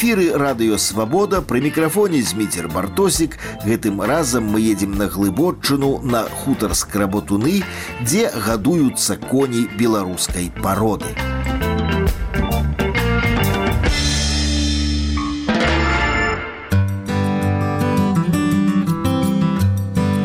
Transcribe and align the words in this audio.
эфіры 0.00 0.32
радыёвабода 0.32 1.42
пры 1.42 1.60
мікрафоне 1.64 2.22
зміцер 2.22 2.68
бартосік 2.72 3.38
гэтым 3.64 4.02
разам 4.02 4.48
мы 4.52 4.60
едзем 4.64 4.96
на 4.96 5.06
глыбочыну 5.06 6.00
на 6.02 6.24
хутар 6.42 6.74
скработуны 6.74 7.62
дзе 8.02 8.30
гадуюцца 8.32 9.16
коні 9.16 9.66
беларускай 9.78 10.52
пароды. 10.62 11.29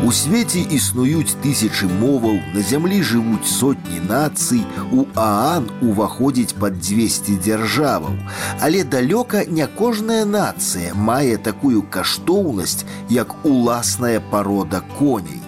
У 0.06 0.12
свеце 0.12 0.60
існуюць 0.76 1.38
тысячы 1.44 1.88
моваў, 1.88 2.40
на 2.56 2.64
зямлі 2.70 2.98
жывуць 3.06 3.48
сотні 3.48 4.02
нацый, 4.10 4.66
у 4.92 5.06
Аан 5.16 5.70
уваходзіць 5.80 6.58
пад 6.64 6.82
200 6.82 7.38
дзяржаваў. 7.46 8.18
Але 8.60 8.84
далёка 8.84 9.46
не 9.48 9.68
кожная 9.80 10.26
нацыя 10.26 10.92
мае 10.96 11.38
такую 11.38 11.86
каштоўнасць, 11.96 12.84
як 13.08 13.38
уласная 13.46 14.20
парода 14.20 14.84
коней. 15.00 15.40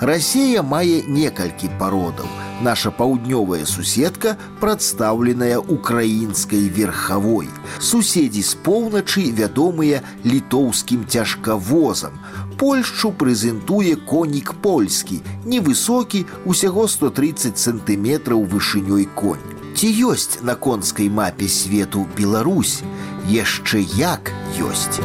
Расія 0.00 0.62
мае 0.62 1.00
некалькі 1.06 1.72
пародаў. 1.78 2.43
Наша 2.61 2.89
паўднёвая 2.91 3.65
суседка 3.65 4.37
прадстаўленая 4.61 5.59
украінскай 5.59 6.69
верхавой. 6.69 7.49
Суседзі 7.79 8.41
з 8.41 8.55
поўначы 8.63 9.27
вядомыя 9.35 9.99
літоўскім 10.23 11.03
цяжкавозам. 11.03 12.15
Польшчу 12.55 13.11
прэзентуе 13.11 13.99
конік 14.07 14.53
польскі, 14.63 15.19
невысокі, 15.43 16.25
усяго 16.45 16.87
130 16.87 17.59
сантыметраў 17.59 18.47
вышынёй 18.47 19.03
конь. 19.15 19.43
Ці 19.75 19.91
ёсць 20.07 20.39
на 20.41 20.55
конскай 20.55 21.09
мапе 21.09 21.51
свету 21.51 22.07
Беларусь, 22.15 22.79
яшчэ 23.27 23.83
як 23.99 24.31
ёсць. 24.55 25.03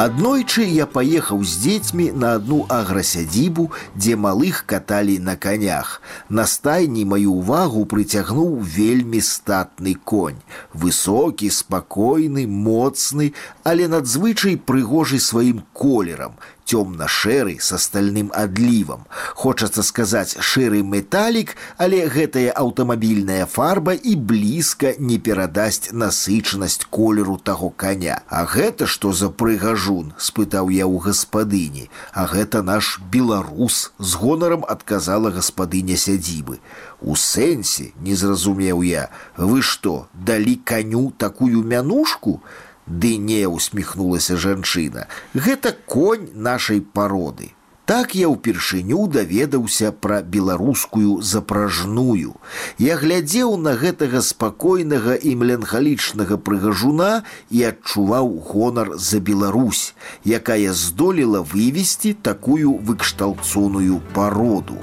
Аднойчы 0.00 0.64
я 0.68 0.84
паехаў 0.84 1.40
з 1.40 1.56
дзецьмі 1.64 2.06
на 2.12 2.34
одну 2.36 2.58
аграсядзібу, 2.68 3.64
дзе 3.96 4.16
малых 4.20 4.58
каталі 4.68 5.14
на 5.28 5.36
канях. 5.40 6.02
На 6.28 6.44
стайні 6.44 7.04
маю 7.08 7.32
ўвагу 7.40 7.86
прыцягнуў 7.88 8.60
вельмі 8.60 9.22
статны 9.24 9.96
конь. 10.12 10.36
Высокі, 10.76 11.48
спакойны, 11.48 12.44
моцны, 12.44 13.32
але 13.64 13.88
надзвычай 13.88 14.60
прыгожы 14.60 15.16
сваім 15.16 15.64
колерам, 15.72 16.36
темно-шэры 16.66 17.56
с 17.60 17.78
стальным 17.78 18.32
адлівам. 18.34 19.06
Хочацца 19.34 19.82
сказаць 19.86 20.36
шэры 20.40 20.82
металік, 20.82 21.54
але 21.78 22.06
гэтая 22.10 22.50
аўтамабільная 22.50 23.46
фарба 23.46 23.94
і 23.94 24.16
блізка 24.16 24.94
не 24.98 25.18
перадасць 25.18 25.92
насычанасць 25.92 26.84
колеру 26.90 27.38
таго 27.38 27.70
коня. 27.70 28.20
А 28.28 28.44
гэта 28.44 28.86
што 28.90 29.12
за 29.12 29.30
прыгажун, 29.30 30.12
спытаў 30.18 30.74
я 30.74 30.90
ў 30.90 30.98
гаспадыні. 31.06 31.88
А 32.12 32.26
гэта 32.26 32.62
наш 32.66 32.98
беларус 33.14 33.92
з 33.98 34.14
гонарам 34.18 34.66
адказала 34.66 35.30
гаспадыня 35.30 35.96
сядзібы. 35.96 36.58
У 37.00 37.14
сэнсе 37.14 37.92
не 38.00 38.14
зразумеў 38.18 38.82
я, 38.82 39.08
вы 39.36 39.62
што, 39.62 40.08
далі 40.12 40.58
каню 40.64 41.12
такую 41.16 41.62
мянушку? 41.62 42.40
Ды 42.87 43.17
не 43.17 43.45
усміхнулася 43.47 44.37
жанчына. 44.37 45.07
Гэта 45.33 45.75
конь 45.85 46.29
нашай 46.35 46.81
пароды. 46.81 47.51
Так 47.85 48.13
я 48.15 48.29
ўпершыню 48.29 49.07
даведаўся 49.09 49.89
пра 49.91 50.21
беларускую 50.21 51.21
запражную. 51.25 52.37
Я 52.77 52.97
глядзеў 53.01 53.57
на 53.57 53.73
гэтага 53.73 54.21
спакойнага 54.21 55.15
і 55.17 55.33
меланхалічнага 55.41 56.37
прыгажуна 56.37 57.09
і 57.49 57.63
адчуваў 57.71 58.29
гонар 58.51 58.93
за 59.01 59.19
Беларусь, 59.19 59.93
якая 60.23 60.77
здолела 60.77 61.41
вывесці 61.41 62.13
такую 62.13 62.77
выкшталцоную 62.85 63.99
пароду. 64.13 64.77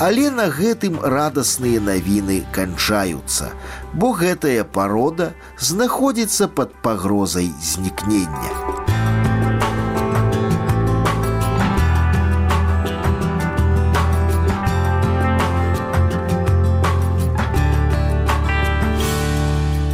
Але 0.00 0.32
на 0.32 0.48
гэтым 0.48 0.98
радасныя 1.04 1.84
навіны 1.84 2.42
канчаюцца, 2.56 3.52
бо 3.92 4.16
гэтая 4.16 4.64
парода 4.64 5.30
знаходзіцца 5.60 6.48
пад 6.48 6.72
пагрозай 6.82 7.52
знікнення. 7.60 8.77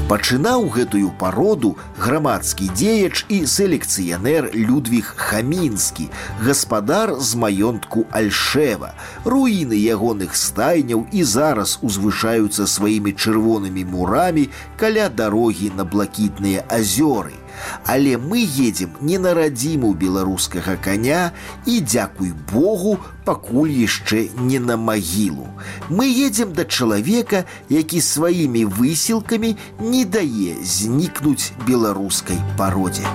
Пачынаў 0.05 0.67
гэтую 0.69 1.11
пароду 1.17 1.69
грамадскі 1.97 2.67
дзеяч 2.77 3.25
і 3.33 3.39
селекцыянер 3.49 4.51
Людвіг 4.53 5.07
Хамінскі, 5.17 6.11
гаспадар 6.45 7.15
з 7.17 7.41
маёнтку 7.41 8.05
Альшева. 8.13 8.93
Руіны 9.25 9.81
ягоных 9.81 10.37
стайняў 10.37 11.07
і 11.09 11.25
зараз 11.25 11.79
узвышаюцца 11.81 12.69
сваімі 12.69 13.17
чырвонымі 13.17 13.87
мурамі 13.89 14.45
каля 14.77 15.09
дарогі 15.09 15.73
на 15.73 15.89
блакітныя 15.89 16.69
азёры 16.69 17.41
але 17.85 18.17
мы 18.19 18.41
едем 18.43 18.97
не 19.01 19.19
на 19.19 19.35
радзіму 19.35 19.95
беларускага 19.95 20.77
коня 20.77 21.33
і 21.67 21.81
дзякуй 21.81 22.33
Богу 22.53 22.99
пакуль 23.25 23.73
яшчэ 23.73 24.29
не 24.37 24.61
на 24.61 24.77
магілу. 24.77 25.49
Мы 25.89 26.09
едем 26.09 26.53
да 26.53 26.65
чалавека, 26.65 27.45
які 27.69 28.01
сваімі 28.01 28.65
высілкамі 28.65 29.57
не 29.81 30.05
дае 30.05 30.57
знікнуць 30.63 31.53
беларускай 31.67 32.39
пародзе. 32.57 33.07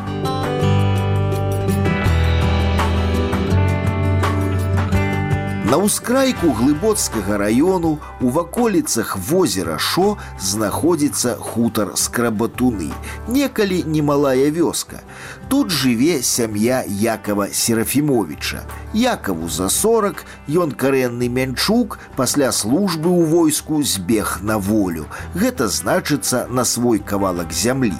На 5.68 5.78
ўскрайку 5.80 6.52
глыбоцкага 6.52 7.38
раёну 7.40 7.96
у 8.20 8.28
ваколіцах 8.28 9.16
возера 9.16 9.78
шо 9.80 10.18
знаходзіцца 10.38 11.34
хутар 11.40 11.96
скрабатуны, 11.96 12.92
некалі 13.26 13.80
немалая 13.82 14.52
вёска. 14.52 15.00
Тут 15.48 15.70
жыве 15.70 16.22
сям'я 16.22 16.84
Якова 16.86 17.48
Серафімовича. 17.52 18.62
Якаву 18.94 19.48
за 19.48 19.68
40 19.68 20.24
ён 20.48 20.72
карэнны 20.72 21.28
мянчук 21.28 21.98
пасля 22.16 22.52
службы 22.52 23.10
ў 23.10 23.24
войску 23.26 23.82
збег 23.82 24.40
на 24.42 24.58
волю. 24.58 25.06
Гэта 25.34 25.68
значыцца 25.68 26.46
на 26.50 26.64
свой 26.64 26.98
кавалак 26.98 27.52
зямлі. 27.52 27.96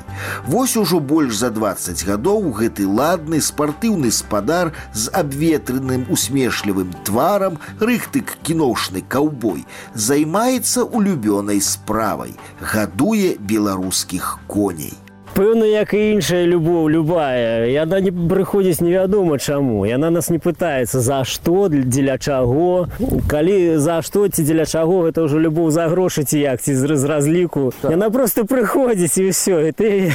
Вось 0.47 0.77
ужо 0.77 1.01
больш 1.01 1.37
за 1.37 1.51
20 1.51 2.05
гадоў 2.07 2.53
гэты 2.53 2.87
ладны 2.87 3.41
спартыўны 3.41 4.11
спадар 4.11 4.73
з 4.93 5.11
абветрыным 5.11 6.07
усмешлівым 6.11 6.95
тварам, 7.05 7.58
рыхтык 7.81 8.37
кіноўшны 8.43 9.05
каўбой, 9.09 9.65
займаецца 9.95 10.85
улюбёнай 10.85 11.61
справай, 11.61 12.37
гадуе 12.61 13.37
беларускіх 13.41 14.39
коней 14.47 14.95
пэўна 15.35 15.67
як 15.67 15.95
і 15.95 16.13
іншая 16.15 16.47
любоў 16.47 16.89
любая 16.89 17.67
яна 17.67 17.99
не 17.99 18.13
прыходзіць 18.15 18.79
невядома 18.79 19.39
чаму 19.43 19.83
яна 19.83 20.11
нас 20.15 20.31
не 20.31 20.39
пытаецца 20.39 21.03
за 21.03 21.25
што 21.27 21.67
дзеля 21.69 22.19
чаго 22.23 22.87
калі 23.27 23.79
за 23.83 23.99
што 24.07 24.29
ці 24.31 24.47
дзеля 24.47 24.63
чаго 24.63 25.03
гэта 25.11 25.27
ўжо 25.27 25.43
любоў 25.43 25.75
за 25.75 25.91
грошы 25.91 26.23
ці 26.23 26.39
як 26.39 26.63
ці 26.63 26.75
з 26.79 26.87
разліку 26.87 27.73
так. 27.83 27.91
яна 27.91 28.11
просто 28.15 28.47
прыходзіць 28.47 29.19
і 29.19 29.35
ўсё 29.35 29.59
і 29.67 29.73
ты 29.75 30.15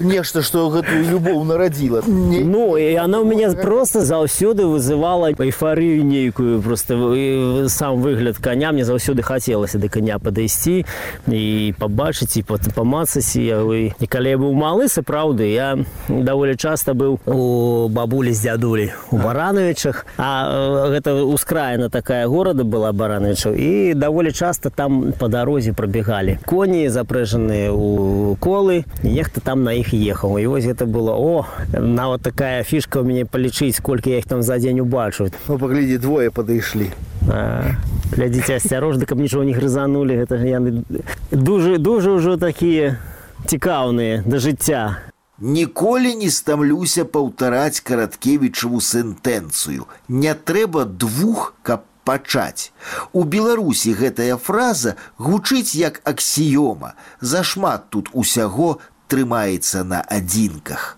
нешта 0.00 0.40
што 0.40 0.72
гэтую 0.72 1.04
любоў 1.12 1.44
нарадзіла 1.44 2.00
не... 2.08 2.40
ну 2.40 2.80
і 2.80 2.96
она 2.96 3.20
ў 3.20 3.28
мяне 3.28 3.52
просто 3.52 4.00
заўсёды 4.00 4.64
вызывала 4.64 5.28
эйфарыю 5.36 6.00
нейкую 6.00 6.64
просто 6.64 7.68
сам 7.68 8.00
выгляд 8.00 8.40
коня 8.40 8.72
мне 8.72 8.88
заўсёды 8.88 9.20
хацелася 9.20 9.76
да 9.76 9.92
коня 9.92 10.16
падысці 10.16 10.88
і 11.28 11.74
пабачыць 11.76 12.40
і 12.40 12.42
памацаць 12.48 13.36
і 13.36 13.92
калі 14.08 14.34
я 14.34 14.38
быў 14.38 14.52
малы 14.56 14.88
сапраўды 14.92 15.48
я 15.52 15.68
даволі 16.08 16.56
часта 16.56 16.94
быў 16.94 17.18
у 17.26 17.88
бабулі 17.88 18.32
з 18.32 18.46
дзядулі 18.46 18.90
у 19.10 19.18
барановичах 19.22 20.06
а 20.18 20.88
гэта 20.92 21.14
ускраена 21.24 21.88
такая 21.88 22.26
горада 22.26 22.64
была 22.64 22.92
барановичаў 22.92 23.54
і 23.54 23.94
даволі 23.94 24.32
часта 24.32 24.70
там 24.70 25.12
по 25.18 25.28
дарозе 25.28 25.72
прабегалі 25.72 26.38
коні 26.46 26.88
запрэжаныя 26.88 27.72
у 27.72 28.36
колы 28.40 28.84
нехта 29.02 29.40
там 29.40 29.64
на 29.64 29.76
іх 29.78 29.94
ехаў 29.94 30.38
і 30.38 30.46
вось 30.46 30.64
гэта 30.64 30.86
было 30.86 31.16
о 31.16 31.46
нават 31.72 32.22
такая 32.22 32.62
фішка 32.62 33.00
у 33.00 33.04
мяне 33.04 33.24
палічыць 33.24 33.80
колькі 33.80 34.10
я 34.10 34.18
іх 34.18 34.26
там 34.26 34.42
за 34.42 34.58
дзень 34.58 34.80
убачу 34.80 35.30
ну, 35.48 35.58
паглядзі 35.58 35.98
двое 35.98 36.30
падышлі 36.30 36.90
глядзіце 37.26 38.56
асцярожна 38.56 39.06
каб 39.06 39.18
нічого 39.18 39.44
не 39.44 39.52
грызанули 39.52 40.16
гэта 40.22 40.38
яны 40.38 40.82
дужа 41.30 41.78
дужа 41.78 42.16
ўжо 42.16 42.36
такія 42.36 42.98
цікаўныя 43.47 44.23
да 44.25 44.39
жыцця. 44.39 45.11
Ніколі 45.41 46.13
не 46.15 46.29
стамлюся 46.29 47.05
паўтараць 47.05 47.81
караткевічаву 47.81 48.77
сентэнцыю. 48.77 49.87
Не 50.07 50.33
трэба 50.35 50.85
двух, 50.85 51.55
каб 51.63 51.87
пачаць. 52.05 52.71
У 53.13 53.23
Беларусі 53.23 53.93
гэтая 53.97 54.37
фраза 54.37 54.95
гучыць 55.17 55.73
як 55.73 56.01
аксіёма. 56.05 56.93
Зашмат 57.21 57.89
тут 57.89 58.09
усяго 58.13 58.77
трымаецца 59.07 59.83
на 59.83 60.01
адзінках. 60.01 60.97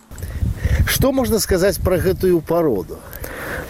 Што 0.88 1.12
можна 1.12 1.40
сказаць 1.40 1.80
пра 1.80 1.98
гэтую 1.98 2.42
пароду? 2.42 3.00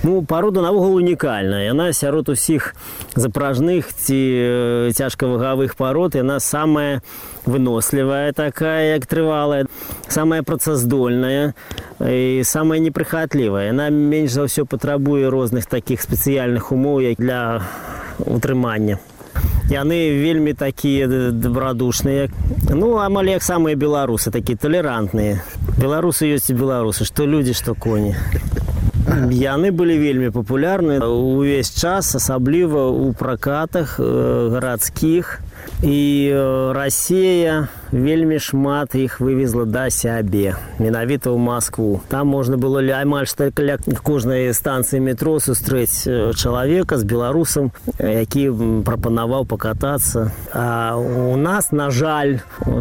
Ну, 0.04 0.22
парода 0.24 0.62
наогул 0.62 0.96
унікальная. 0.96 1.66
Яна 1.66 1.94
сярод 1.94 2.30
усіх 2.30 2.76
запражных 3.16 3.94
ці 3.94 4.92
цяжкавагавых 4.92 5.76
парод 5.76 6.16
яна 6.16 6.40
самая 6.40 7.02
вынослівая 7.46 8.34
такая, 8.34 8.96
як 8.96 9.06
трывалая, 9.06 9.66
самая 10.08 10.44
працаздольная 10.44 11.54
і 12.00 12.42
самая 12.44 12.80
непрыхатлівая. 12.80 13.72
Яна 13.72 13.90
менш 13.90 14.36
за 14.36 14.48
ўсё 14.48 14.66
патрабуе 14.66 15.30
розных 15.30 15.66
такіх 15.72 16.02
спецыяльных 16.02 16.72
умоў 16.72 17.02
як 17.02 17.18
для 17.18 17.64
утрымання. 18.20 19.00
Яны 19.72 20.12
вельмі 20.20 20.54
такія 20.54 21.08
добрадушныя. 21.32 22.30
Ну 22.70 23.00
амаль 23.00 23.32
як 23.34 23.44
самыя 23.44 23.76
беларусы, 23.76 24.30
такія 24.32 24.58
талерантныя. 24.58 25.42
Беларусы 25.80 26.30
ёсць 26.30 26.52
і 26.52 26.60
беларусы, 26.60 27.08
што 27.08 27.26
людзі, 27.26 27.54
што 27.58 27.74
коні. 27.74 28.14
Яны 29.33 29.71
былі 29.73 29.97
вельмі 29.99 30.29
папулярны 30.31 31.01
увесь 31.05 31.73
час, 31.73 32.15
асабліва 32.15 32.89
ў 32.93 33.17
пракатах 33.17 33.97
э, 34.01 34.05
гарадскіх. 34.53 35.41
І 35.83 36.31
э, 36.33 36.73
Расія 36.73 37.69
вельмі 37.93 38.39
шмат 38.39 38.95
іх 38.95 39.21
вывезла 39.21 39.65
да 39.65 39.89
сябе 39.91 40.57
менавіта 40.79 41.33
ў 41.33 41.39
Маскву. 41.39 42.01
Там 42.09 42.29
можна 42.29 42.59
было 42.61 42.85
ля 42.85 43.01
амаль 43.01 43.27
што 43.27 43.49
каля 43.55 43.79
кожнай 44.03 44.53
станцыі 44.53 45.01
метро 45.01 45.39
сустрэць 45.41 46.05
э, 46.05 46.33
чалавека 46.37 46.99
з 46.99 47.05
беларусам, 47.05 47.73
які 47.99 48.51
прапанаваў 48.85 49.49
пакатацца. 49.49 50.33
А 50.53 50.97
у 50.97 51.37
нас, 51.37 51.73
на 51.73 51.91
жаль, 51.91 52.41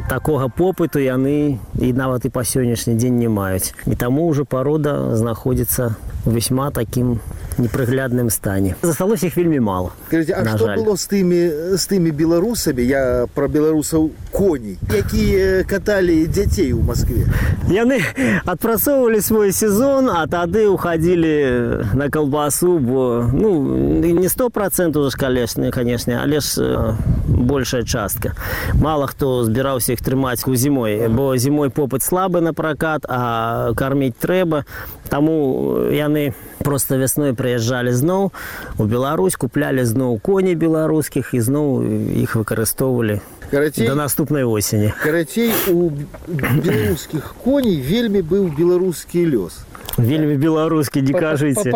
такога 0.10 0.52
попыту 0.52 1.00
яны 1.00 1.60
і 1.80 1.94
нават 1.94 2.26
і 2.26 2.30
па 2.30 2.44
сённяшні 2.44 2.96
дзень 3.00 3.20
не 3.20 3.30
маюць. 3.30 3.74
І 3.88 3.96
таму 3.96 4.28
ўжо 4.28 4.44
парода 4.44 5.16
знаходзіцца 5.16 5.96
весьма 6.28 6.72
таким 6.72 7.20
непрыглядным 7.58 8.30
стане 8.30 8.76
засталось 8.82 9.24
их 9.24 9.38
вельмі 9.38 9.60
мало 9.60 9.92
Скажите, 10.08 10.34
а 10.34 10.46
что 10.46 10.68
жаль. 10.68 10.78
было 10.78 10.96
с 10.96 11.08
тымі 11.08 11.76
с 11.78 11.88
тымі 11.88 12.12
беларусамі 12.12 12.84
я 12.84 13.28
про 13.34 13.48
беларусаў 13.48 14.12
коней 14.32 14.78
якія 15.02 15.64
каталі 15.64 16.28
дзяцей 16.28 16.72
у 16.74 16.82
москве 16.82 17.28
яны 17.68 18.00
адпрацоўвалі 18.46 19.20
свой 19.22 19.52
сезон 19.52 20.10
а 20.10 20.24
тады 20.28 20.68
уходили 20.68 21.84
на 21.94 22.10
колбасу 22.10 22.80
бо 22.80 23.28
ну 23.34 24.00
не 24.00 24.30
сто 24.30 24.50
процентов 24.50 25.14
конечно 25.16 25.72
конечно 25.72 26.22
але 26.24 26.40
ж 26.40 26.62
э, 26.62 26.94
большая 27.28 27.84
частка 27.84 28.34
мало 28.74 29.08
хто 29.08 29.44
збіраўся 29.44 29.94
іх 29.94 30.02
трымаць 30.02 30.48
у 30.48 30.56
зімой 30.56 31.08
бо 31.10 31.36
зімой 31.38 31.70
попыт 31.70 32.04
слабы 32.04 32.42
на 32.42 32.54
пракат 32.54 33.06
а 33.10 33.74
карміць 33.76 34.16
трэба 34.20 34.64
таму 35.10 35.88
яны 35.92 36.34
просто 36.64 36.96
вясной 36.96 37.34
прыязджалі 37.34 37.92
зноў 37.92 38.32
у 38.78 38.86
Беларусь 38.86 39.36
куплялі 39.36 39.84
зноў 39.84 40.20
коні 40.20 40.56
беларускіх 40.56 41.34
і 41.34 41.40
зноў 41.40 41.84
іх 42.24 42.36
выкарыстоўвалі 42.36 43.20
карацей, 43.52 43.88
да 43.88 43.96
наступнай 43.96 44.44
осені 44.44 44.94
карацей 45.04 45.54
у 45.72 45.92
беларускіх 46.28 47.36
коней 47.44 47.82
вельмі 47.82 48.22
быў 48.22 48.52
беларускі 48.56 49.24
лёс 49.26 49.64
вельмі 49.98 50.36
беларускі 50.38 51.02
не 51.02 51.14
кажыце 51.14 51.74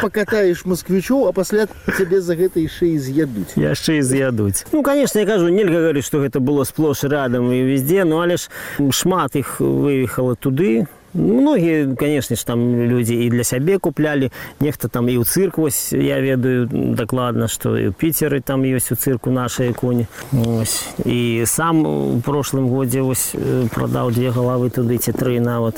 покатаеш 0.00 0.64
москвічоў 0.64 1.28
а 1.28 1.32
пасля 1.32 1.66
цябе 1.96 2.20
за 2.20 2.36
гэта 2.36 2.62
яшчэ 2.62 2.94
і 2.94 2.98
з'ядуць 2.98 3.52
яшчэ 3.56 3.98
і 3.98 4.02
з'ядуць 4.02 4.64
ну 4.72 4.82
конечно 4.82 5.20
я 5.20 5.26
кажу 5.26 5.48
нельга 5.48 5.80
говорить 5.80 6.04
что 6.04 6.20
гэта 6.20 6.40
было 6.40 6.64
сплош 6.64 7.04
радам 7.04 7.52
і 7.52 7.62
везде 7.62 8.04
ну 8.04 8.20
але 8.20 8.36
ж 8.36 8.48
шмат 8.90 9.36
іх 9.36 9.60
выехала 9.60 10.36
туды 10.36 10.86
многие 11.13 11.95
конечно 11.95 12.35
ж 12.35 12.43
там 12.43 12.83
люди 12.83 13.13
и 13.13 13.29
для 13.29 13.43
сябе 13.43 13.79
купляли. 13.79 14.31
Нехта 14.59 14.89
там 14.89 15.07
и 15.07 15.17
у 15.17 15.23
цирк 15.23 15.57
вось 15.57 15.91
я 15.91 16.19
ведаю 16.19 16.67
докладно 16.67 17.47
что 17.47 17.77
и 17.77 17.87
у 17.87 17.93
питеры 17.93 18.41
там 18.41 18.63
есть 18.63 18.91
у 18.91 18.95
цирку 18.95 19.31
наши 19.31 19.73
кони 19.73 20.07
ось. 20.31 20.83
и 21.05 21.43
сам 21.45 22.19
в 22.19 22.21
прошлом 22.21 22.69
годе 22.69 23.01
ось 23.01 23.31
э, 23.33 23.67
продал 23.73 24.11
две 24.11 24.31
головы 24.31 24.69
туды 24.69 24.97
ці 24.97 25.11
тры 25.11 25.39
на 25.39 25.59
вот. 25.59 25.75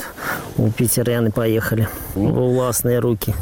У 0.56 0.70
питера 0.70 1.12
яны 1.12 1.30
поехали. 1.30 1.88
Во 2.14 2.48
властные 2.48 2.98
руки 2.98 3.34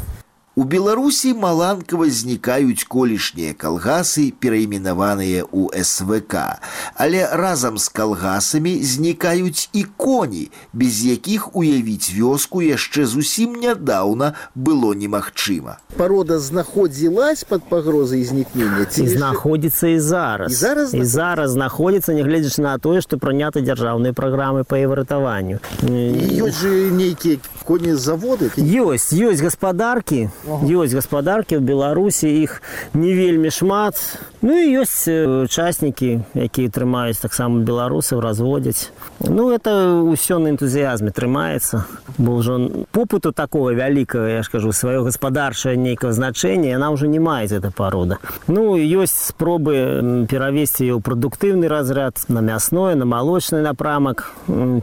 У 0.58 0.62
Беларусі 0.62 1.34
маланкава 1.34 2.06
знікаюць 2.06 2.86
колішнія 2.86 3.58
калгасы, 3.58 4.30
перайменаваныя 4.38 5.42
ў 5.50 5.74
СВК. 5.82 6.62
Але 6.94 7.26
разам 7.26 7.74
з 7.74 7.90
калгасамі 7.90 8.78
знікаюць 8.78 9.66
і 9.74 9.82
коні, 9.98 10.54
без 10.70 11.02
якіх 11.02 11.58
уявіць 11.58 12.14
вёску 12.14 12.62
яшчэ 12.62 13.02
зусім 13.02 13.58
нядаўна 13.58 14.38
было 14.54 14.94
немагчыма. 14.94 15.82
Парода 15.98 16.38
знаходзілась 16.38 17.42
пад 17.42 17.66
пагрозай 17.66 18.22
знікнення 18.22 18.86
ці 18.86 19.10
знаходзіцца 19.10 19.88
і 19.88 19.98
зараз. 19.98 20.52
І 20.52 20.54
зараз, 20.54 20.94
і 20.94 21.02
зараз 21.02 21.50
знаходзіцца, 21.50 22.14
нягледзячы 22.14 22.62
на 22.62 22.78
тое, 22.78 23.02
што 23.02 23.18
прынята 23.18 23.58
дзяржаўныя 23.58 24.14
праграмы 24.14 24.62
па 24.62 24.78
івратаванню. 24.78 25.58
Ёсць 25.82 26.62
жа 26.62 26.70
нейкія 26.94 27.42
коні 27.66 27.98
заводы. 27.98 28.54
Ёсць, 28.54 29.10
ёсць 29.10 29.42
гаспадаркі 29.42 30.30
ёсць 30.48 30.94
гаспадаркі 30.94 31.58
ў 31.58 31.62
беларусі 31.62 32.28
іх 32.28 32.62
не 32.94 33.14
вельмі 33.14 33.50
шмат 33.54 33.98
ну 34.42 34.52
і 34.56 34.84
ёсць 34.84 35.08
участнікі 35.08 36.24
якія 36.34 36.68
трымаюць 36.68 37.20
таксама 37.22 37.64
беларусаў 37.64 38.20
разводзяць 38.20 38.90
ну 39.20 39.50
это 39.54 40.04
ўсё 40.04 40.38
на 40.38 40.52
энтузіязме 40.54 41.10
трымаецца 41.14 41.84
бо 42.18 42.38
ўжо 42.40 42.86
попыту 42.92 43.32
такого 43.32 43.72
вялікага 43.72 44.40
я 44.40 44.42
ж 44.42 44.50
кажу 44.50 44.72
сваё 44.72 45.04
гаспадарчае 45.04 45.76
нейкае 45.76 46.12
значэнне 46.12 46.74
яна 46.74 46.90
ўжо 46.94 47.06
не 47.06 47.18
мае 47.18 47.46
эта 47.48 47.70
парода 47.70 48.18
ну 48.48 48.76
ёсць 48.76 49.34
спробы 49.34 50.26
перавесці 50.30 50.90
ў 50.92 51.00
прадуктыўны 51.00 51.68
разряд 51.68 52.20
на 52.28 52.40
мясное 52.40 52.94
на 52.94 53.04
малочны 53.04 53.60
напрамак 53.62 54.32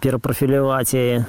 перапрафіляваць 0.01 0.93
яе 0.93 1.25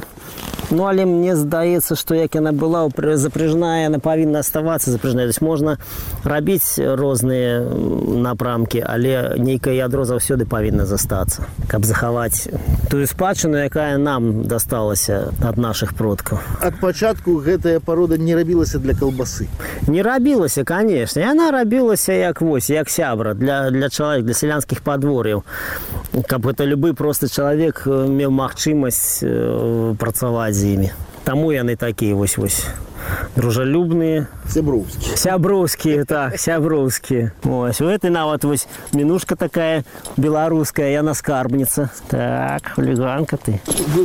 Ну 0.69 0.83
але 0.83 1.05
мне 1.05 1.35
здаецца, 1.35 1.95
што 1.95 2.15
як 2.15 2.35
яна 2.35 2.51
была 2.51 2.89
запряжная, 3.15 3.87
яна 3.87 3.99
павінна 4.03 4.39
аставацца 4.43 4.91
запряжная. 4.91 5.27
можна 5.41 5.77
рабіць 6.23 6.75
розныя 6.75 7.63
напрамкі, 8.27 8.83
але 8.83 9.39
нейкае 9.39 9.77
ядро 9.77 10.03
заўсёды 10.03 10.43
павінна 10.45 10.85
застацца, 10.85 11.47
каб 11.67 11.85
захаваць 11.85 12.51
тую 12.91 13.07
спадчыну, 13.07 13.63
якая 13.63 13.97
нам 13.97 14.43
дасталася 14.43 15.31
ад 15.39 15.57
нашых 15.57 15.95
продкаў. 15.95 16.39
Ад 16.59 16.79
пачатку 16.81 17.39
гэтая 17.39 17.79
парода 17.79 18.17
не 18.17 18.35
рабілася 18.35 18.79
для 18.79 18.93
калбасы. 18.93 19.47
Не 19.87 20.03
рабілася, 20.03 20.63
канешне, 20.63 21.21
яна 21.21 21.51
рабілася 21.51 22.13
як 22.13 22.41
вось 22.41 22.69
як 22.69 22.89
сябра 22.89 23.33
для, 23.33 23.71
для 23.71 23.89
чалавек 23.89 24.25
для 24.25 24.33
сялянскіх 24.33 24.81
падвор'яў. 24.81 25.43
Каб 26.27 26.45
гэта 26.45 26.65
любы 26.65 26.93
просты 26.93 27.31
чалавек 27.31 27.87
меў 27.87 28.31
магчымасць 28.31 29.23
працаваць 29.95 30.56
з 30.56 30.74
імі. 30.74 30.90
Таму 31.24 31.52
яны 31.52 31.76
такія 31.76 32.14
вось 32.14 32.38
вось 32.38 32.66
дружалюбныя 33.36 34.26
сяброўскія 34.48 35.16
сяброўскія 35.16 36.04
так 36.04 36.38
сяброўскія 36.40 37.32
ось 37.44 37.80
у 37.80 37.88
этой 37.88 38.10
нават 38.10 38.44
вось 38.44 38.66
мінушка 38.92 39.36
такая 39.36 39.84
беларуская 40.16 40.92
яна 40.92 41.14
скарбніца 41.14 41.90
так 42.08 42.72
хуліганка 42.76 43.36
ты 43.36 43.60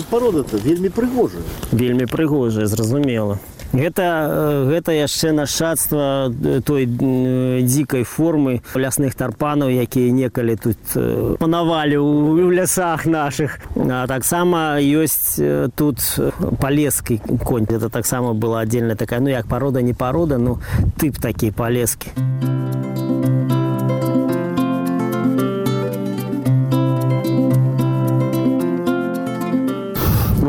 парода 0.09 0.43
то 0.43 0.57
вельмі 0.57 0.89
прыгожая 0.89 1.43
вельмі 1.71 2.05
прыгожая 2.05 2.65
зразумела 2.65 3.39
Гэта, 3.72 4.66
гэта 4.68 4.92
яшчэ 4.92 5.32
нашчадства 5.32 6.28
той 6.64 6.84
дзікай 6.86 8.04
формы 8.04 8.60
лясных 8.76 9.16
тарпанаў, 9.16 9.72
якія 9.72 10.12
некалі 10.12 10.56
тут 10.60 10.78
панавалі 11.40 11.96
ў 11.96 12.52
лясах 12.52 13.06
нашых. 13.08 13.56
А 13.76 14.04
таксама 14.06 14.76
ёсць 14.76 15.40
тут 15.74 16.04
палескі 16.60 17.20
конь. 17.40 17.64
Это 17.64 17.88
таксама 17.88 18.34
была 18.34 18.62
аддзельная 18.62 18.96
такая 18.96 19.20
ну 19.20 19.28
як 19.28 19.48
парода 19.48 19.80
не 19.80 19.94
парода, 19.94 20.36
ну 20.36 20.60
тып 21.00 21.16
такі 21.16 21.50
палескі. 21.50 22.12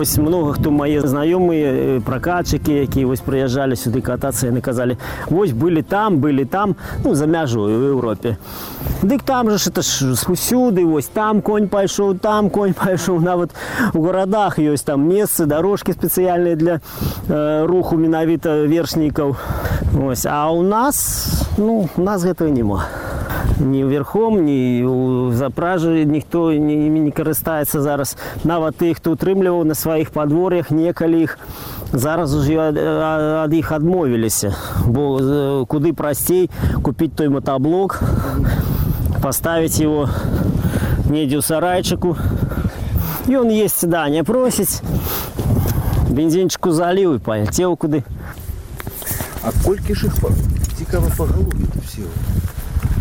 вось 0.03 0.19
много 0.19 0.53
хто 0.53 0.71
мае 0.71 1.00
знаёмыя 1.00 2.00
пракатчыкі 2.05 2.85
якія 2.85 3.07
вось 3.07 3.25
прыязджалі 3.25 3.77
сюды 3.77 4.00
катацца 4.05 4.49
яны 4.49 4.61
казалі 4.61 4.99
вось 5.31 5.53
былі 5.53 5.83
там 5.83 6.19
былі 6.19 6.45
там 6.45 6.77
ну 7.05 7.15
за 7.15 7.27
мяжою 7.27 7.79
в 7.79 7.85
Еўропе 7.95 8.37
дык 9.03 9.23
там 9.23 9.50
же 9.50 9.59
ж 9.59 9.71
это 9.71 9.83
ж 9.83 10.15
усюды 10.29 10.85
вось 10.85 11.07
там 11.07 11.43
конь 11.43 11.69
пайшоў 11.69 12.19
там 12.19 12.50
конь 12.50 12.75
пайшоў 12.75 13.21
нават 13.21 13.50
у 13.95 14.03
гарадах 14.03 14.59
ёсць 14.59 14.85
там 14.85 15.09
месцы 15.09 15.47
дорожкі 15.47 15.93
спецыяльныя 15.93 16.57
для 16.57 16.81
э, 17.29 17.67
руху 17.67 17.97
менавіта 17.97 18.67
вершнікаў 18.67 19.37
ось 20.05 20.27
а 20.27 20.50
у 20.50 20.62
нас 20.62 21.47
ну 21.59 21.88
у 21.97 22.03
нас 22.03 22.25
гэтага 22.25 22.50
няма 22.50 22.87
ні 23.61 23.85
верхом 23.85 24.45
ні 24.45 24.85
у 24.85 25.33
запражы 25.33 26.05
ніхто 26.05 26.53
імі 26.53 27.00
не 27.00 27.11
карыстаецца 27.11 27.81
зараз 27.81 28.17
нават 28.45 28.77
тых 28.79 28.99
хто 28.99 29.12
утрымліваў 29.17 29.65
на 29.65 29.75
сваіх 29.75 30.11
падвор'ях 30.11 30.71
некалі 30.71 31.23
іх 31.23 31.38
зараз 31.93 32.35
уже 32.35 32.57
ад, 32.59 32.79
ад 33.45 33.53
іх 33.55 33.73
адмовіліся 33.73 34.55
бо 34.87 35.19
э, 35.21 35.67
куды 35.67 35.93
прасцей 35.93 36.50
купіць 36.83 37.15
той 37.17 37.29
матаблок 37.29 38.00
поставить 39.23 39.81
его 39.81 40.09
недзе 41.09 41.38
ў 41.38 41.43
сарайчыку 41.43 42.17
ён 43.29 43.50
есть 43.50 43.88
да 43.88 44.09
не 44.09 44.23
просіць 44.25 44.81
бензинчику 46.09 46.71
заліў 46.73 47.17
і 47.17 47.19
паляцеў 47.19 47.77
куды 47.77 48.05
А 49.43 49.50
колькі 49.65 49.95
ж 49.95 50.07
іх 50.07 50.15
па- 50.21 50.35
цікава 50.79 51.09
пагалові 51.17 51.67
все 51.87 52.03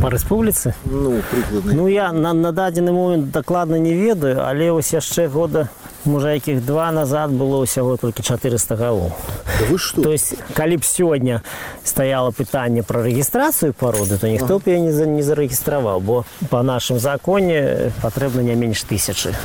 па 0.01 0.09
рэспубліцы 0.09 0.73
ну 0.85 1.21
прыкладна 1.31 1.73
Ну 1.73 1.87
я 1.87 2.11
на, 2.11 2.33
на 2.33 2.51
дадзены 2.51 2.91
момент 2.91 3.31
дакладна 3.31 3.75
не 3.75 3.93
ведаю, 3.93 4.45
але 4.45 4.71
вось 4.71 4.93
яшчэ 4.93 5.27
года 5.27 5.69
можа 6.05 6.33
якіх 6.33 6.63
два 6.65 6.91
назад 6.91 7.31
было 7.31 7.63
ўсяго 7.65 7.97
толькі 7.97 8.23
400 8.23 8.75
галоў. 8.75 9.11
Да 9.59 9.65
вы 9.67 9.77
што 9.77 10.01
То 10.01 10.11
есть 10.11 10.35
калі 10.53 10.77
б 10.77 10.83
сёння 10.83 11.41
стаяла 11.83 12.31
пытанне 12.31 12.83
пра 12.83 13.03
рэгістрацыю 13.03 13.73
пароды, 13.73 14.17
то 14.17 14.27
ніхто 14.27 14.59
б 14.59 14.71
я 14.71 14.79
не, 14.79 14.91
за- 14.91 15.05
не 15.05 15.21
зарэгістраваў, 15.21 15.99
бо 15.99 16.25
па 16.49 16.63
нашым 16.63 16.99
законе 16.99 17.91
патрэбна 18.01 18.41
не 18.41 18.55
менш 18.55 18.85
тысячы 18.87 19.35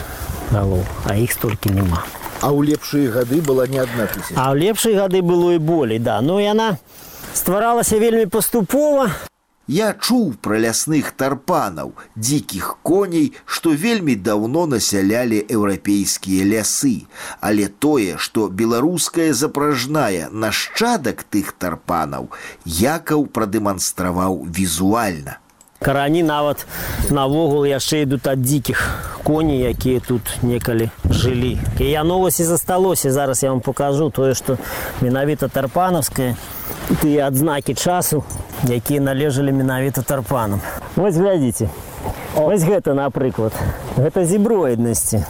галоў, 0.52 0.84
а 1.08 1.16
іх 1.16 1.32
столькі 1.32 1.70
няма. 1.70 2.04
а 2.42 2.50
ў 2.50 2.74
лепшыя 2.74 3.10
гады 3.10 3.40
была 3.42 3.66
не 3.66 3.78
адна 3.78 4.06
тысяча 4.06 4.34
А 4.36 4.50
ў 4.54 4.58
лепшай 4.58 4.94
гады 4.94 5.22
было 5.22 5.54
і 5.54 5.58
болей, 5.58 5.98
да. 5.98 6.20
Ну 6.20 6.38
яна 6.38 6.78
стваралася 7.34 7.98
вельмі 7.98 8.26
паступова, 8.26 9.10
Я 9.72 9.92
чуў 9.94 10.34
пра 10.42 10.58
лясных 10.58 11.12
тарпанаў, 11.14 11.92
дзікіх 12.16 12.82
коней, 12.82 13.28
што 13.46 13.70
вельмі 13.70 14.16
даўно 14.18 14.66
насялялі 14.66 15.38
еўрапейскія 15.48 16.44
лясы. 16.44 17.06
Але 17.40 17.68
тое, 17.68 18.18
што 18.18 18.48
беларуская 18.48 19.30
запражная 19.32 20.28
нашчадак 20.32 21.22
тых 21.22 21.54
тарпанаў, 21.54 22.28
Якаў 22.66 23.24
прадэманстраваў 23.26 24.44
візуальна. 24.50 25.38
Карані 25.78 26.22
нават 26.22 26.66
навогул 27.10 27.64
яшчэ 27.66 28.02
ідуць 28.02 28.26
ад 28.26 28.42
дзікіх 28.42 28.82
коней, 29.22 29.62
якія 29.70 30.02
тут 30.02 30.22
некалі 30.42 30.90
жылі. 31.06 31.58
І 31.78 31.86
яно 31.86 32.18
вось 32.18 32.40
і 32.40 32.44
засталося. 32.44 33.12
Зараз 33.12 33.42
я 33.42 33.50
вам 33.50 33.60
покажу 33.60 34.10
тое, 34.10 34.34
што 34.34 34.58
менавіта 35.00 35.48
тарпанаўскае, 35.48 36.34
тыя 37.02 37.26
адзнакі 37.26 37.74
часу, 37.74 38.22
якія 38.68 39.00
належалі 39.00 39.52
менавіта 39.52 40.02
тарпанам. 40.02 40.60
Вось 40.96 41.16
глядзіце. 41.16 41.68
Вось 42.34 42.62
гэта, 42.62 42.94
напрыклад. 42.94 43.52
Гэта 43.96 44.24
зіброіднасці. 44.24 45.24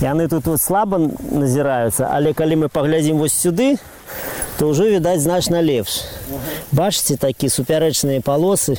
Яны 0.00 0.28
тут 0.28 0.46
вот 0.46 0.60
слаба 0.60 0.98
назіраюцца, 1.30 2.08
але 2.10 2.32
калі 2.32 2.64
мы 2.64 2.68
паглядзім 2.68 3.18
вось 3.18 3.34
сюды, 3.34 3.76
то 4.58 4.68
ўжо 4.68 4.88
відаць 4.88 5.20
значна 5.20 5.60
лепш. 5.62 6.04
Бачыце 6.72 7.16
такі 7.16 7.48
супярэчныя 7.48 8.22
палосы 8.22 8.78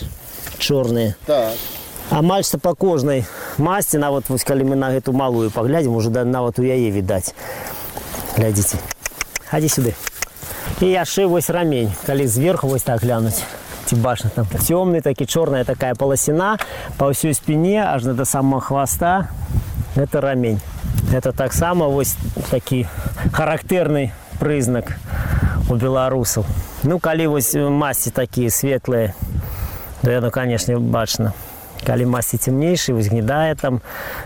чорныя. 0.58 1.16
так 1.26 1.54
Амаль 2.14 2.44
што 2.44 2.60
па 2.60 2.74
кожнай 2.76 3.24
масці, 3.58 3.98
нават 3.98 4.30
вось 4.30 4.44
калі 4.44 4.68
мы 4.68 4.76
на 4.76 4.92
гэту 4.92 5.14
малую 5.14 5.50
паглядзім, 5.50 5.96
уже 5.96 6.10
да, 6.10 6.26
нават 6.26 6.60
у 6.60 6.64
яе 6.64 6.92
відаць. 6.92 7.34
Глядзіце. 8.36 8.78
Хадзі 9.50 9.70
сюды. 9.70 9.96
І 10.82 10.90
яшчэ 10.90 11.26
вось 11.26 11.50
рамень, 11.50 11.92
калі 12.06 12.28
зверху 12.28 12.68
вось 12.68 12.84
так 12.84 13.02
глянуць. 13.02 13.44
Ці 13.86 13.96
бачна 13.96 14.30
там 14.30 14.48
цёмны 14.48 15.02
такі 15.02 15.26
чорная 15.26 15.64
такая 15.64 15.96
паласіна 15.96 16.58
па 16.98 17.12
ўсёй 17.12 17.34
спіне 17.34 17.84
аж 17.84 18.04
да 18.04 18.26
самого 18.26 18.62
хваста. 18.62 19.28
Это 19.96 20.22
рамень. 20.22 20.62
Это 21.14 21.32
таксама 21.32 21.88
вось 21.88 22.16
такі 22.50 22.88
характэрны 23.32 24.12
прызнак 24.40 24.98
у 25.70 25.76
беларусаў. 25.76 26.46
Ну 26.84 27.00
калі 27.00 27.28
вось 27.28 27.54
масці 27.56 28.12
такія 28.12 28.50
светлыя, 28.50 29.14
то 30.02 30.12
яно, 30.12 30.32
канешне, 30.32 30.78
бачна. 30.78 31.34
Калі 31.86 32.06
масці 32.06 32.38
цемнейшыя, 32.38 32.96
вось 32.96 33.08
гнедая 33.08 33.56
там, 33.56 33.82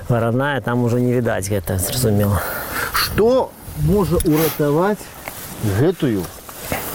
вараная, 0.10 0.62
там 0.62 0.84
ужо 0.84 0.98
не 1.00 1.14
відаць 1.14 1.50
гэта, 1.50 1.78
зразумела. 1.78 2.42
што 2.98 3.52
можа 3.86 4.18
ўратаваць 4.26 5.02
гэтую 5.80 6.24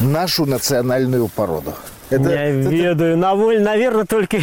нашу 0.01 0.47
нацыянальную 0.47 1.29
пароду 1.29 1.75
Я 2.11 2.51
ведаю, 2.51 3.17
наволь, 3.17 3.63
наверное, 3.63 4.05
только 4.05 4.37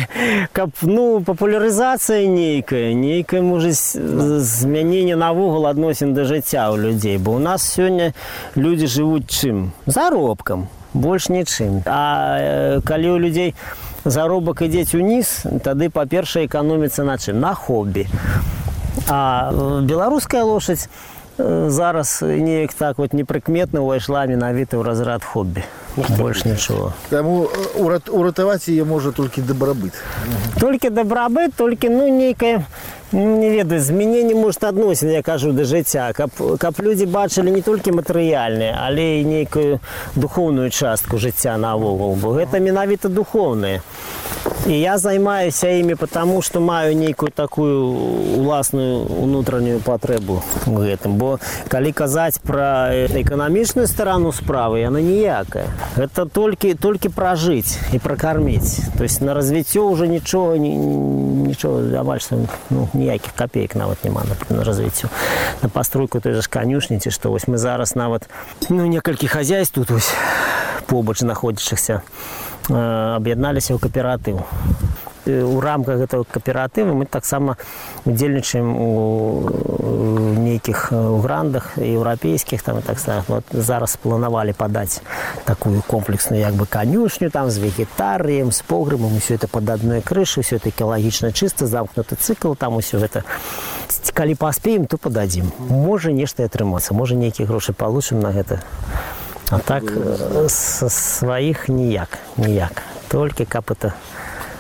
каб, 0.53 0.71
ну, 0.81 1.21
папулярызацыя 1.21 2.25
нейкая, 2.25 2.93
нейкае 2.93 3.41
можа 3.41 3.71
з- 3.71 4.41
змяненне 4.41 5.15
навогул 5.15 5.67
адносін 5.67 6.13
да 6.13 6.23
жыцця 6.23 6.73
ў 6.73 6.81
людзей, 6.81 7.17
бо 7.17 7.37
ў 7.37 7.39
нас 7.39 7.61
сёння 7.61 8.13
людзі 8.55 8.87
жывуць 8.87 9.29
чым? 9.29 9.71
Заробкам, 9.85 10.67
больш 10.93 11.29
нічым. 11.29 11.83
А 11.85 12.79
э, 12.79 12.81
калі 12.81 13.07
ў 13.13 13.17
людзей 13.19 13.55
заробак 14.05 14.61
ідзець 14.65 14.95
уніз, 14.95 15.45
тады 15.61 15.89
па-першае 15.93 16.47
эканоміцца 16.47 17.03
на 17.03 17.17
чым? 17.21 17.37
На 17.37 17.53
хобі. 17.53 18.07
А 19.07 19.51
э, 19.53 19.81
беларуская 19.85 20.43
лошадь 20.43 20.89
э, 20.89 20.89
зараз 21.67 22.21
неяк 22.21 22.73
так 22.73 22.97
вот 22.97 23.13
непрыкметна 23.13 23.79
ўвайшла 23.79 24.27
менавіта 24.27 24.75
ў 24.75 24.83
разрад 24.83 25.23
хобі. 25.23 25.63
Больш 26.19 26.45
нічого. 26.45 26.93
Таму 27.09 27.47
э, 27.47 27.79
урат- 27.79 28.09
уратаваць 28.11 28.69
яе 28.69 28.83
можа 28.83 29.11
толькі 29.11 29.41
дабрабыт 29.41 29.95
Толькі 30.59 30.89
дабрабыт, 30.89 31.55
толькі 31.55 31.89
ну 31.89 32.07
нейкае 32.07 32.63
ну, 33.11 33.39
не 33.39 33.49
ведаю 33.49 33.81
змяненне 33.81 34.35
может 34.35 34.63
адносін 34.63 35.09
я 35.11 35.21
кажу 35.21 35.51
да 35.51 35.63
жыцця 35.63 36.13
каб, 36.13 36.29
каб 36.59 36.79
людзі 36.79 37.05
бачылі 37.05 37.51
не 37.51 37.61
толькі 37.61 37.91
матэрыяльныя 37.91 38.77
але 38.85 39.21
і 39.21 39.25
нейкую 39.25 39.79
духоўную 40.15 40.69
частку 40.69 41.17
жыцця 41.17 41.57
навогул 41.57 42.15
бо 42.15 42.37
гэта 42.37 42.59
менавіта 42.59 43.09
духоўнае 43.09 43.81
і 44.67 44.79
я 44.79 44.97
займаюся 44.97 45.69
імі 45.69 45.95
потому 45.95 46.41
что 46.41 46.59
маю 46.59 46.95
нейкую 46.95 47.31
такую 47.31 47.85
уласную 48.37 49.05
унутраную 49.05 49.79
патрэбу 49.79 50.41
у 50.67 50.77
гэтым 50.77 51.17
бо 51.17 51.39
калі 51.67 51.91
казаць 51.91 52.39
пра 52.39 52.91
эканамічную 52.93 53.87
старану 53.87 54.31
справы 54.31 54.79
яна 54.79 55.01
ніякая 55.01 55.65
гэта 55.95 56.25
толькі 56.25 56.73
толькі 56.73 57.09
пражыць 57.09 57.79
і 57.93 57.99
пракарміць 57.99 58.77
то 58.97 59.03
есть 59.03 59.21
на 59.21 59.33
развіццё 59.33 59.89
уже 59.89 60.07
нічога 60.07 60.57
не 60.57 60.75
нічого 61.49 61.81
амаль 61.97 62.19
што 62.19 62.37
ну, 62.69 62.87
ніякіх 62.93 63.33
копеек 63.33 63.75
нават 63.75 64.05
няма 64.05 64.23
на, 64.23 64.55
на 64.55 64.63
развіццё 64.63 65.09
на 65.63 65.69
пастройку 65.69 66.19
той 66.19 66.33
же 66.33 66.41
ж 66.41 66.49
канюшні 66.49 66.99
ці 66.99 67.11
што 67.11 67.31
вось 67.31 67.47
мы 67.47 67.57
зараз 67.57 67.95
нават 67.95 68.29
ну 68.69 68.85
некалькі 68.85 69.27
хозяйств 69.27 69.75
тут 69.75 69.89
вось 69.89 70.13
побач 70.87 71.19
знаходзячыхся 71.19 72.01
э, 72.69 73.15
аб'ядналіся 73.15 73.73
ў 73.75 73.79
кааператыў 73.79 74.43
Э, 75.29 75.43
у 75.43 75.59
рамках 75.59 75.99
гэтага 75.99 76.23
кааператыву 76.23 76.95
мы 76.95 77.05
таксама 77.05 77.57
удзельнічаем 78.05 78.75
у 78.75 78.89
э, 79.45 80.35
нейкіх 80.39 80.89
э, 80.91 80.95
у 80.95 81.19
грандах 81.19 81.77
еўрапейскіх 81.77 82.61
там 82.61 82.79
і 82.79 82.81
так 82.81 82.99
само. 82.99 83.23
вот 83.27 83.43
зараз 83.51 83.95
планавалі 84.01 84.53
падаць 84.53 85.01
такую 85.43 85.83
комплексную 85.87 86.41
як 86.41 86.53
бы 86.53 86.65
канюшню 86.65 87.29
там 87.29 87.49
з 87.51 87.57
вегетарыем 87.57 88.51
з 88.51 88.61
погребам 88.61 89.15
усё 89.17 89.35
это 89.35 89.47
под 89.47 89.69
адной 89.69 90.01
крышы 90.01 90.41
все 90.41 90.55
это 90.55 90.69
экалагічна 90.69 91.31
чыста 91.31 91.67
замкнуты 91.67 92.15
цыкл 92.15 92.55
там 92.55 92.73
усё 92.73 92.99
гэта 92.99 93.23
Ці- 93.87 94.13
калі 94.13 94.35
паспеем 94.35 94.85
то 94.85 94.97
пададзім 94.97 95.51
можа 95.69 96.11
нешта 96.11 96.43
і 96.43 96.45
атрымацца 96.45 96.93
можа 96.93 97.15
нейкія 97.15 97.47
грошы 97.47 97.73
получым 97.73 98.19
на 98.19 98.31
гэта 98.31 98.63
А 99.54 99.58
так 99.58 99.84
э, 99.86 100.48
са 100.48 100.88
сваіх 100.90 101.68
ніяк 101.68 102.18
ніяк 102.36 102.82
толькі 103.08 103.44
каб 103.46 103.70
это 103.70 103.94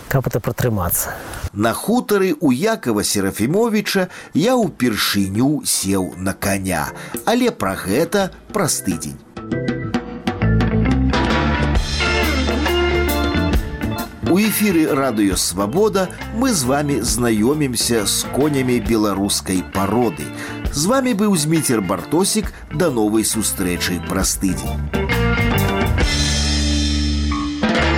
каб 0.08 0.30
это 0.30 0.38
пратрымацца 0.38 1.10
На 1.54 1.72
хутары 1.72 2.34
у 2.40 2.50
Якова 2.52 3.04
Серафімовіча 3.06 4.08
я 4.34 4.54
ўпершыню 4.58 5.62
сеў 5.62 6.14
на 6.18 6.34
коня, 6.34 6.90
але 7.30 7.54
пра 7.54 7.78
гэта 7.78 8.34
праз 8.50 8.82
тыдзень. 8.82 9.14
эфіры 14.53 14.93
радыё 14.93 15.35
Свабода 15.35 16.09
мы 16.35 16.53
з 16.53 16.63
вами 16.63 17.01
знаёмімся 17.01 18.05
з 18.05 18.25
конямі 18.35 18.79
беларускай 18.79 19.63
пароды. 19.73 20.27
з 20.71 20.85
вами 20.85 21.13
быў 21.13 21.35
зміцер 21.35 21.81
бартосік 21.81 22.53
да 22.73 22.89
новай 22.89 23.25
сустрэчы 23.25 23.97
праз 24.09 24.37
тыдзень 24.37 25.12